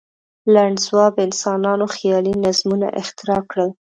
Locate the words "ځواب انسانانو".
0.85-1.85